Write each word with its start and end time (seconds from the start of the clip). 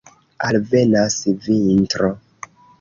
Alvenas 0.47 1.19
vintro. 1.45 2.13